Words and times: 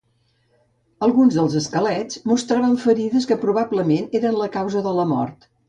Alguns 1.07 1.37
dels 1.39 1.57
esquelets 1.59 2.19
mostraven 2.33 2.75
ferides 2.87 3.29
que 3.33 3.39
probablement 3.47 4.11
eren 4.23 4.43
la 4.43 4.51
causa 4.59 4.85
de 4.91 4.99
la 5.03 5.09
mort. 5.17 5.51